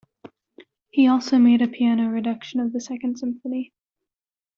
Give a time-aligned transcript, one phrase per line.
[0.89, 3.71] He also made a piano reduction of the second symphony.